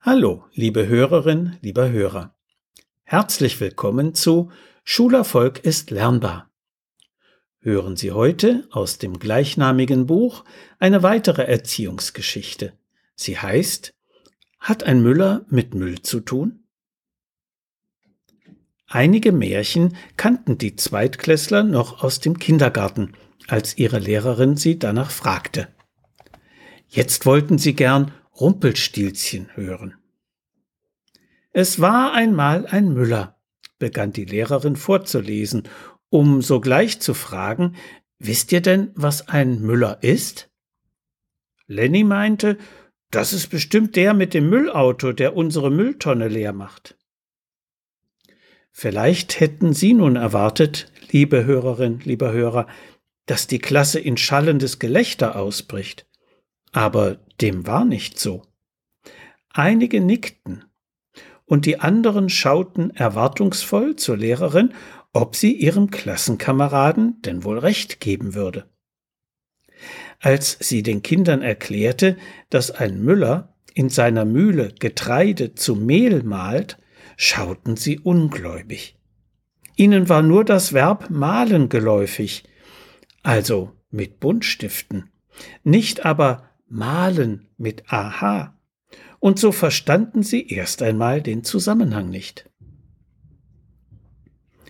[0.00, 2.32] Hallo, liebe Hörerin, lieber Hörer.
[3.02, 4.52] Herzlich willkommen zu
[4.84, 6.52] Schulerfolg ist lernbar.
[7.58, 10.44] Hören Sie heute aus dem gleichnamigen Buch
[10.78, 12.74] eine weitere Erziehungsgeschichte.
[13.16, 13.92] Sie heißt
[14.60, 16.62] Hat ein Müller mit Müll zu tun?
[18.86, 23.14] Einige Märchen kannten die Zweitklässler noch aus dem Kindergarten,
[23.48, 25.66] als ihre Lehrerin sie danach fragte.
[26.86, 29.94] Jetzt wollten sie gern Rumpelstilzchen hören.
[31.52, 33.36] Es war einmal ein Müller,
[33.78, 35.64] begann die Lehrerin vorzulesen,
[36.10, 37.76] um sogleich zu fragen,
[38.18, 40.50] wisst ihr denn, was ein Müller ist?
[41.66, 42.58] Lenny meinte,
[43.10, 46.96] das ist bestimmt der mit dem Müllauto, der unsere Mülltonne leer macht.
[48.70, 52.68] Vielleicht hätten Sie nun erwartet, liebe Hörerin, lieber Hörer,
[53.26, 56.07] dass die Klasse in schallendes Gelächter ausbricht.
[56.72, 58.42] Aber dem war nicht so.
[59.50, 60.64] Einige nickten,
[61.48, 64.74] und die anderen schauten erwartungsvoll zur Lehrerin,
[65.12, 68.68] ob sie ihrem Klassenkameraden denn wohl recht geben würde.
[70.20, 72.16] Als sie den Kindern erklärte,
[72.50, 76.78] dass ein Müller in seiner Mühle Getreide zu Mehl mahlt,
[77.16, 78.98] schauten sie ungläubig.
[79.76, 82.44] Ihnen war nur das Verb malen geläufig,
[83.22, 85.10] also mit Buntstiften,
[85.62, 88.58] nicht aber malen mit aha.
[89.20, 92.48] Und so verstanden sie erst einmal den Zusammenhang nicht.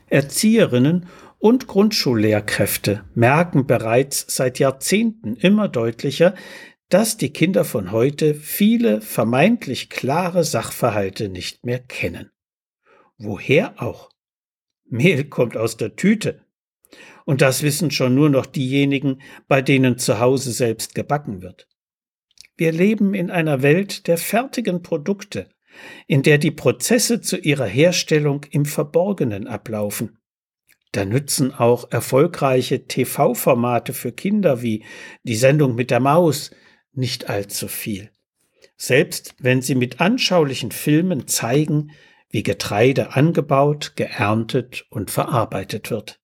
[0.07, 1.07] Erzieherinnen
[1.39, 6.35] und Grundschullehrkräfte merken bereits seit Jahrzehnten immer deutlicher,
[6.89, 12.31] dass die Kinder von heute viele vermeintlich klare Sachverhalte nicht mehr kennen.
[13.19, 14.11] Woher auch?
[14.87, 16.45] Mehl kommt aus der Tüte.
[17.27, 21.69] Und das wissen schon nur noch diejenigen, bei denen zu Hause selbst gebacken wird.
[22.59, 25.49] Wir leben in einer Welt der fertigen Produkte,
[26.09, 30.19] in der die Prozesse zu ihrer Herstellung im Verborgenen ablaufen.
[30.91, 34.85] Da nützen auch erfolgreiche TV-Formate für Kinder wie
[35.23, 36.51] die Sendung mit der Maus
[36.93, 38.11] nicht allzu viel.
[38.77, 41.93] Selbst wenn sie mit anschaulichen Filmen zeigen,
[42.29, 46.21] wie Getreide angebaut, geerntet und verarbeitet wird.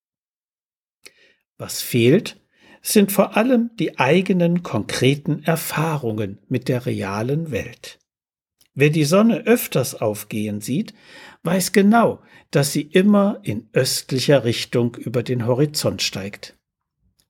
[1.59, 2.44] Was fehlt,
[2.87, 7.99] sind vor allem die eigenen konkreten Erfahrungen mit der realen Welt.
[8.75, 10.93] Wer die Sonne öfters aufgehen sieht,
[11.45, 16.57] weiß genau, dass sie immer in östlicher Richtung über den Horizont steigt.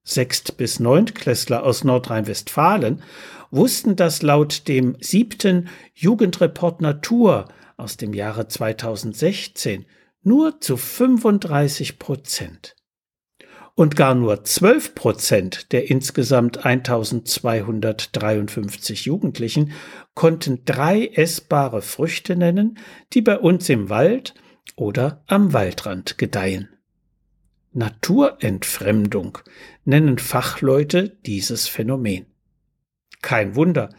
[0.03, 3.01] Sechst- bis Neuntklässler aus Nordrhein-Westfalen
[3.49, 9.85] wussten das laut dem siebten Jugendreport Natur aus dem Jahre 2016
[10.21, 12.75] nur zu 35 Prozent
[13.75, 19.73] und gar nur 12 Prozent der insgesamt 1253 Jugendlichen
[20.13, 22.77] konnten drei essbare Früchte nennen,
[23.13, 24.33] die bei uns im Wald
[24.75, 26.69] oder am Waldrand gedeihen.
[27.73, 29.37] Naturentfremdung
[29.83, 32.25] nennen Fachleute dieses Phänomen.
[33.21, 33.89] Kein Wunder,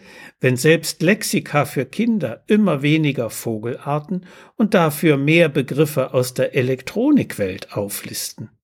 [0.40, 4.24] wenn selbst Lexika für Kinder immer weniger Vogelarten
[4.56, 8.55] und dafür mehr Begriffe aus der Elektronikwelt auflisten.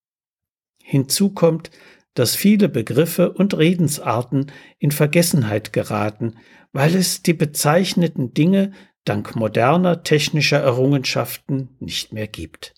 [0.92, 1.70] Hinzu kommt,
[2.12, 6.36] dass viele Begriffe und Redensarten in Vergessenheit geraten,
[6.74, 8.72] weil es die bezeichneten Dinge
[9.06, 12.74] dank moderner technischer Errungenschaften nicht mehr gibt.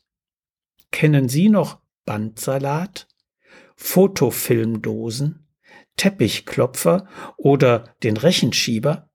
[0.93, 3.09] Kennen Sie noch Bandsalat,
[3.75, 5.49] Fotofilmdosen,
[5.97, 9.11] Teppichklopfer oder den Rechenschieber,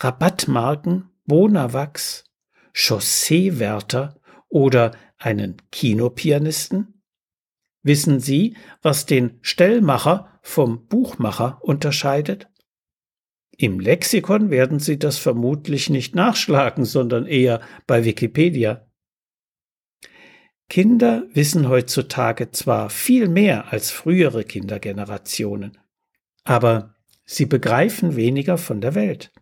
[0.00, 2.24] Rabattmarken, Bonawachs,
[2.74, 6.97] Chausseewärter oder einen Kinopianisten?
[7.82, 12.48] Wissen Sie, was den Stellmacher vom Buchmacher unterscheidet?
[13.56, 18.88] Im Lexikon werden Sie das vermutlich nicht nachschlagen, sondern eher bei Wikipedia.
[20.68, 25.78] Kinder wissen heutzutage zwar viel mehr als frühere Kindergenerationen,
[26.44, 26.94] aber
[27.24, 29.32] sie begreifen weniger von der Welt.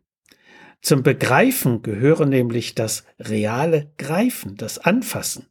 [0.83, 5.49] Zum Begreifen gehören nämlich das reale Greifen, das Anfassen,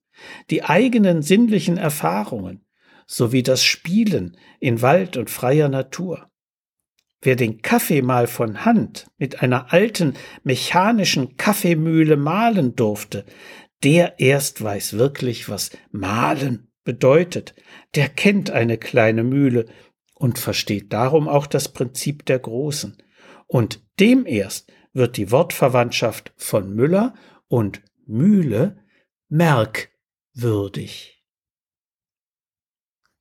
[0.49, 2.64] die eigenen sinnlichen Erfahrungen,
[3.07, 6.29] sowie das Spielen in Wald und freier Natur.
[7.21, 10.13] Wer den Kaffee mal von Hand mit einer alten
[10.43, 13.25] mechanischen Kaffeemühle mahlen durfte,
[13.83, 17.55] der erst weiß wirklich, was mahlen bedeutet,
[17.95, 19.65] der kennt eine kleine Mühle
[20.13, 22.97] und versteht darum auch das Prinzip der Großen.
[23.47, 27.15] Und dem erst wird die Wortverwandtschaft von Müller
[27.47, 28.83] und Mühle
[29.29, 31.14] merkwürdig.